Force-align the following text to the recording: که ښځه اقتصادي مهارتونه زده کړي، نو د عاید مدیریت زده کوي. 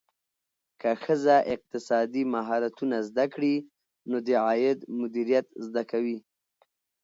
که 0.81 0.89
ښځه 1.03 1.35
اقتصادي 1.55 2.23
مهارتونه 2.33 2.97
زده 3.09 3.25
کړي، 3.33 3.55
نو 4.09 4.17
د 4.27 4.29
عاید 4.45 4.79
مدیریت 4.99 5.47
زده 5.65 5.83
کوي. 5.91 6.17